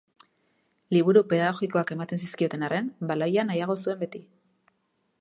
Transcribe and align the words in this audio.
Liburu 0.95 1.23
pedagogikoak 1.33 1.93
ematen 1.97 2.23
zizkioten 2.27 2.67
arren, 2.69 2.91
baloia 3.13 3.49
nahiago 3.51 3.81
zuen 3.85 4.05
beti. 4.05 4.27